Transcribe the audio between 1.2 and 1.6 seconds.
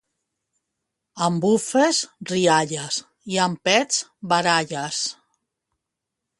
Amb